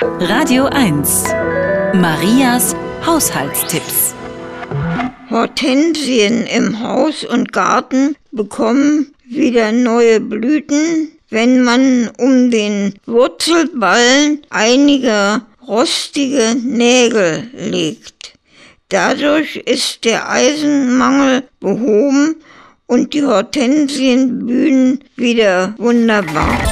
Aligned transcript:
Radio 0.00 0.66
1. 0.66 1.24
Marias 1.94 2.76
Haushaltstipps. 3.04 4.14
Hortensien 5.28 6.46
im 6.46 6.80
Haus 6.80 7.24
und 7.24 7.52
Garten 7.52 8.14
bekommen 8.30 9.12
wieder 9.28 9.72
neue 9.72 10.20
Blüten, 10.20 11.08
wenn 11.30 11.64
man 11.64 12.10
um 12.16 12.52
den 12.52 12.94
Wurzelballen 13.06 14.42
einige 14.50 15.42
rostige 15.66 16.54
Nägel 16.62 17.50
legt. 17.52 18.34
Dadurch 18.90 19.56
ist 19.56 20.04
der 20.04 20.30
Eisenmangel 20.30 21.42
behoben 21.58 22.36
und 22.86 23.14
die 23.14 23.24
Hortensien 23.24 24.46
blühen 24.46 25.02
wieder 25.16 25.74
wunderbar. 25.76 26.67